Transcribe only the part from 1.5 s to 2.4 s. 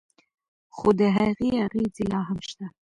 اغیزې لا هم